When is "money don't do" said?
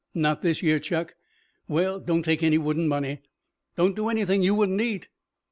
2.87-4.09